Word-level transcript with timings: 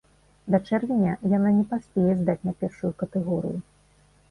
Да 0.53 0.59
чэрвеня 0.69 1.11
яна 1.35 1.51
не 1.59 1.65
паспее 1.75 2.11
здаць 2.23 2.39
на 2.51 2.57
першую 2.65 2.93
катэгорыю. 3.05 3.57